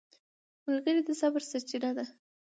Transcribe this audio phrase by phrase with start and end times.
[0.65, 2.05] ملګری د صبر سرچینه ده